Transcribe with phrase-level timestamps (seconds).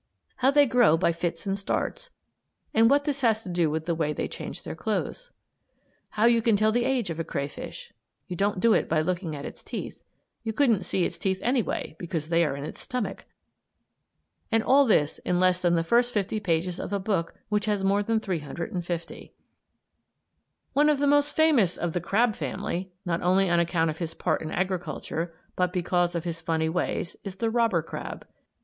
[0.37, 2.09] How they grow by fits and starts,
[2.73, 5.31] and what this has to do with the way they change their clothes.
[6.17, 7.93] How you can tell the age of a crayfish.
[8.27, 10.01] (You don't do it by looking at its teeth.
[10.41, 13.25] You couldn't see its teeth anyway, because they are in its stomach.)
[14.51, 17.83] And all this in less than the first fifty pages of a book, which has
[17.83, 19.35] more than 350.
[20.73, 24.15] One of the most famous of the crab family, not only on account of his
[24.15, 28.25] part in agriculture, but because of his funny ways, is the robber crab.